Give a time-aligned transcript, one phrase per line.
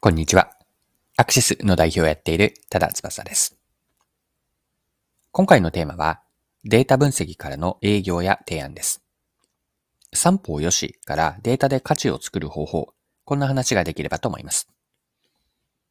[0.00, 0.52] こんにちは。
[1.16, 3.58] アクシスの代表をやっている多田翼です。
[5.32, 6.20] 今回のテーマは、
[6.62, 9.02] データ分析からの営業や提案です。
[10.14, 14.68] 三方よしからデータで価値を作る方法、こんな話ができればと思います。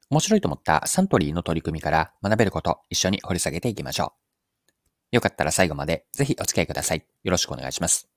[0.10, 4.14] 面白いと思ったサントリーの取り組みから学べること、一緒に掘り下げていきましょ
[5.12, 5.16] う。
[5.18, 7.06] よかったら最後までぜひお付き合いください。
[7.24, 8.08] よろしくお願いします。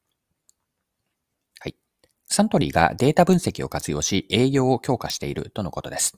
[2.40, 6.16] サントリーがデータ分析を活用し営業を強化しているとのことです。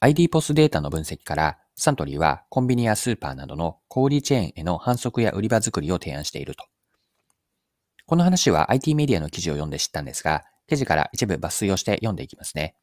[0.00, 6.64] ID ポスデータの分析からサントリーはコンビニやスーパーなどの小売チェーンへの反則や売り場作りを提案していると。
[8.04, 12.74] この話は IT メディアの記事を読んで知ったんですが、記事から一部抜粋をして読んでいきますね。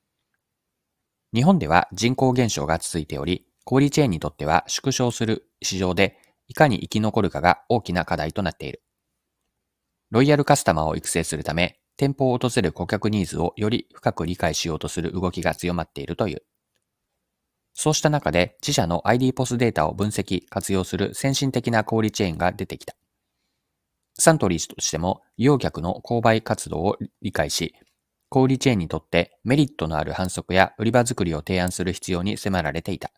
[1.34, 8.82] 日本では人口減少が続いており、小売チェーンにとっては縮小する市場でいかに生き残るかが大きな課題となっている。
[10.10, 16.44] ロイヤルカスタマーを育成するため、店舗を訪れる顧客ニーズをより深く理解しようとする動きが強まっているという。
[17.74, 22.96] そうした中で自社の ID ポスデータを分析、活用する先進的な小売チェーンが出てきた。
[24.20, 27.76] サントリーとしても利用客の購買活動を理解し、
[28.30, 33.12] 小売チェーンにとってメリットのある反則や売り場作りを提案する必要に迫られていた。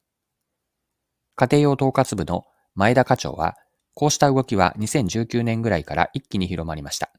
[1.35, 3.55] 家庭用統括部の前田課長は、
[3.93, 7.11] こうした動きは2019年ぐらいから一気に広まりました。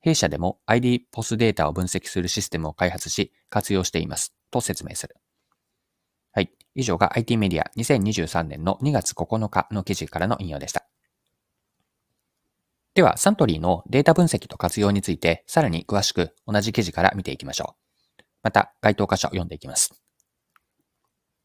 [0.00, 4.34] 弊社でも ID ポスデータを分析するシステムを開発し活用しています。
[4.50, 5.16] と説明する。
[6.32, 6.50] はい。
[6.74, 10.86] 以上が IT メディア2023年の2月9日の記事からの引用でした。
[12.94, 17.76] では、サントリーのデータ分析と活用について、さらに詳しく同じ記事から見ていきましょ
[18.18, 18.22] う。
[18.42, 20.02] また、該当箇所を読んでいきます。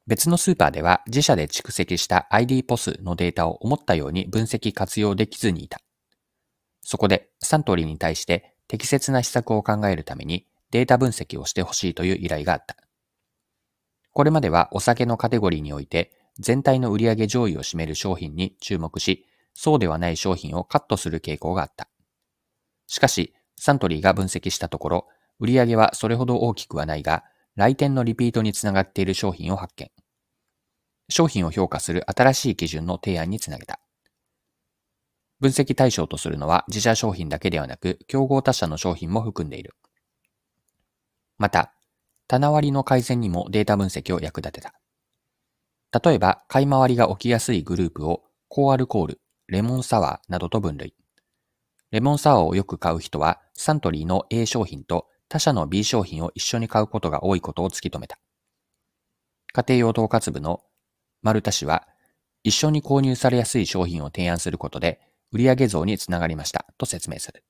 [0.08, 5.80] 別のスーパーでは自社で蓄積した ID ポスのデータを思ったように分析活用できずにいた。
[6.86, 12.78] そこでサントリーに対して適切な施策を考えるためにデータ分析をしてほしいという依頼があった。
[14.12, 19.26] これまではお酒のカテゴリーにおいて全体の売上上位を占める商品に注目し、
[19.56, 21.90] そうではない商品をカットする傾向があった。
[22.86, 25.08] しかし、サントリーが分析したところ、
[25.40, 27.24] 売上はそれほど大きくはないが、
[27.56, 29.90] 来店のリピートにつながっている商品を発見。
[31.10, 33.80] 商品を評価する新しい基準の提案につなげた。
[35.40, 39.76] 分析対象とするのは自社商品だけではなく、競合他社の商品も含んでいる。
[41.38, 41.74] また、
[42.28, 44.74] 棚割りの改善にもデータ分析を役立てた。
[46.04, 50.96] 例えば、買い回りが起きやすいグループを高アルコール、レモンサワーなどと分類。
[51.92, 58.18] レモンサワーをよく買う人は、サントリーの A 商品と他社の B 商品を一緒に買うことが多いことを突き止めた。
[59.54, 60.62] 家庭用統括部の
[61.22, 61.88] 丸田氏は、
[62.44, 65.00] 一緒に購入されやすい商品を提案することで、
[65.36, 67.44] 売上増につながりましたと説明する。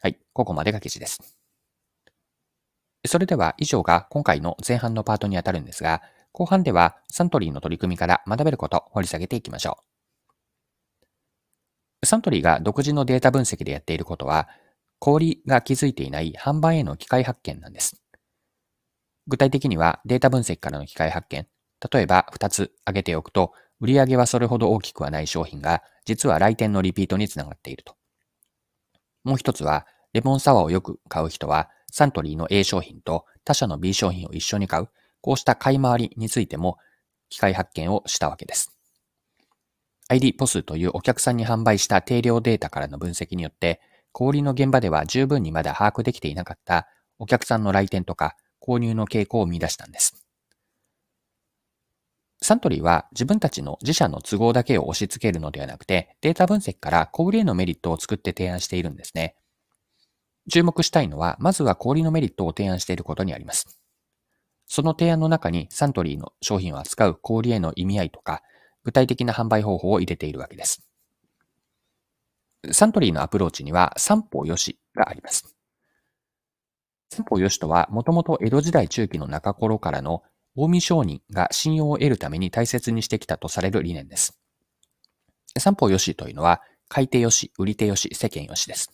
[0.00, 1.36] はい、ここまでが記事です。
[3.04, 9.78] それでは以上が今回の前半のパートにあたるんですが、後半ではサントリーの取り組みから学べること掘り下げていきましょ
[12.02, 12.06] う。
[12.06, 14.48] サントリーが独自のデータ分析でやっていることは、
[15.00, 18.00] 小売が気づいていない販売への機械発見なんです。
[19.26, 21.48] 具体的にはデータ分析からの機械発見、
[21.92, 27.96] 例えば2つ挙げておくと、売上はそれほど大きくはない商品が、実は来店のリピートにつながっていると。
[29.24, 34.88] もう一つは、レモンサワーをよく買う人は、サントリーの A 商品と他社の B 商品を一緒に買う、
[35.20, 36.78] こうした買い回りについても、
[37.28, 38.76] 機械発見をしたわけです。
[40.08, 43.80] ID ポスというお客さんに販売した定量データからの分析によって、
[44.12, 46.86] 小売の現場では十分にまだ把握できていなかった
[47.18, 50.25] お客さんの来店とか購入の傾向を見出したんです。
[52.46, 59.34] サントリーは自分たちの自社の都合だけを押し付けるのではなくて、データ分析から小売へのメリットを作って提案しているんですね。
[60.48, 63.80] 注目したいのは、まずは小売のメリットを提案していることにあります。
[64.68, 68.42] その提案の中にサントリーの商品を扱う小売への意味合いとか、
[68.84, 70.86] 具体的な販売方法を入れているわけです。
[72.70, 75.56] サントリーのアプローチには三方よしがあります。
[77.10, 80.22] 三方よしとは、もともと江戸時代中期の中頃からの
[80.56, 84.40] 近江商人が信用を得るために大切にしてきたとされる理念です。
[85.58, 88.90] 三方よしというのは、買い手よし、売り手よし、世間よしです。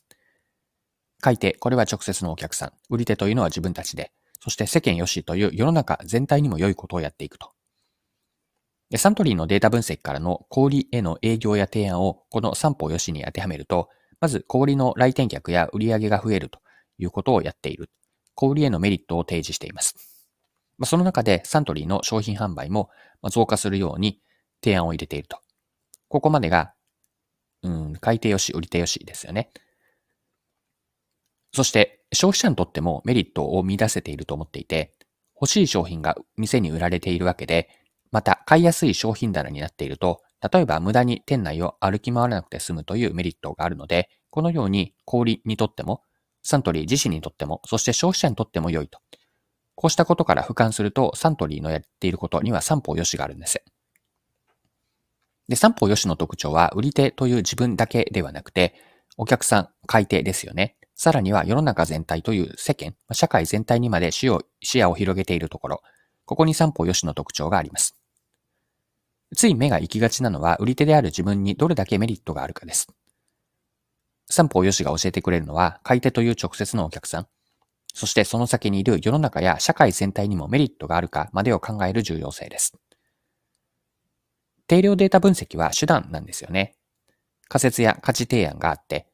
[1.20, 2.72] 買い手、これは直接のお客さん。
[2.90, 4.10] 売り手というのは自分たちで。
[4.40, 7.52] そして世間よしという世の中全体にも良いことをやっていくと。
[8.96, 13.88] サントリーのデータ分析からの小売への営業や提案をこの三方よしに当てはめると、
[14.20, 16.58] まず小売の来店客や売り上げが増えると
[16.98, 17.88] いうことをやっている。
[18.34, 20.11] 小売へのメリットを提示しています。
[20.82, 22.90] まあ、その中でサントリーの商品販売も
[23.30, 24.20] 増加するように
[24.64, 25.38] 提案を入れていると。
[26.08, 26.74] ここまでが、
[27.62, 29.52] うん、買い手よし、売り手よしですよね。
[31.52, 34.92] そして、消費者にとってもメリットを見出せていると思っていて、
[35.40, 37.68] 欲しい商品が店に売られているわけで、
[38.10, 40.20] また買いやすい商品棚になっていると、
[40.52, 46.02] 例えば無駄に店内を歩き回らなくて済むというメリットがあるので、このように小売にとっても、
[46.42, 48.98] サントリー自身にとっても、そして消費者にとっても良いと。
[49.74, 53.62] こうしたことから俯瞰すると、サントリーのやっていることには三方よしがあるんです。
[55.48, 58.74] で、三方よしの特徴は、売り手という自分だけではなくて、
[59.16, 60.76] お客さん、買い手ですよね。
[60.94, 65.82] さらには世の中全体という世間、社会全体にまで視野を広げているところ、
[66.26, 67.96] ここに三方よしの特徴があります。
[69.34, 72.86] つい目が行きがちなのは、売り手である自分にどれだけメリットがあるかです。
[74.30, 77.26] 三方よしが教えてくれるのは、買い手という直接のお客さん、
[77.92, 82.72] そしてその先にいる世の中や社会全体にもメリットがあるかまでを考える重要性です。
[84.66, 86.76] 定量データ分析は手段なんですよね。
[87.48, 89.06] 仮説や価値提案があって、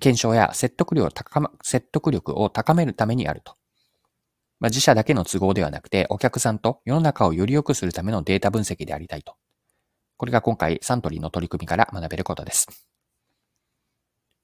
[0.00, 3.54] 検証や説得力を高,、ま、説得力を高めるためにあると。
[4.60, 9.34] まあ、自社だけの都合ではなくて、お客さんと世の中をより良くするためのデータ分析でありたいと。
[10.16, 12.66] これが今回サントリーの取り組みから学べることです。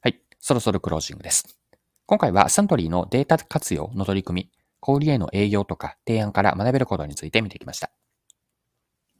[0.01, 1.59] はい、そろそろクロージングです。
[2.07, 7.91] 今回はサントリーのデータ活用の取り組み、小売への営業とか提案から学べることについて見てきました。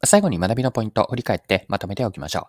[0.05, 2.49] 最後に学びのポイントを振り返ってまとめておきましょ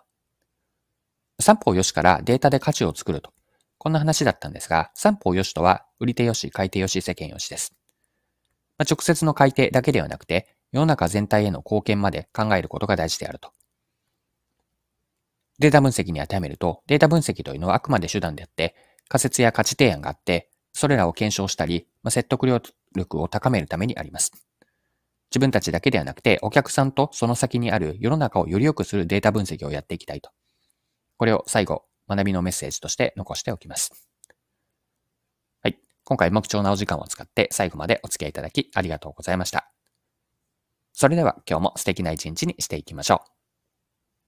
[1.38, 1.42] う。
[1.42, 3.32] 三方よしからデータで価値を作ると。
[3.78, 7.74] こんな話だったんですが、三方よしとは、売り手よし、買い手よし、世間よしです。
[8.76, 13.52] まあ、直接の買い手だけではなくて、世の中全体への貢献まで考えることが大事であると。
[15.58, 18.74] データ分析に当てはめると、データ分析というのはあくまで手段であって、
[19.08, 24.32] 仮説や価値提案があって、それらを検証したり、まあ、説得力を高めるためにあります。
[25.30, 30.30] 自分たちだけではなくて、お客さんとその先にある世の中をより良くするデータ分析をやっていきたいと。
[31.16, 34.08] これを最後、学びのメッセージとして残しておきます。
[35.62, 35.78] はい。
[36.04, 39.72] 今回も貴重なお時間を使って最後までお付き合いいただきありがとうございました。
[40.92, 43.35] それでは今日も素敵な一日にしていきましょう。